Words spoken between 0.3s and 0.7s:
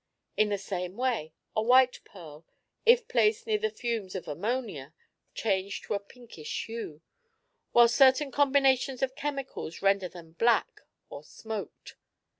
In the